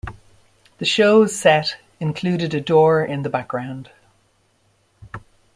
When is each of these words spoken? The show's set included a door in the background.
The 0.79 0.85
show's 0.85 1.35
set 1.35 1.77
included 1.99 2.55
a 2.55 2.59
door 2.59 3.05
in 3.05 3.21
the 3.21 3.29
background. 3.29 3.91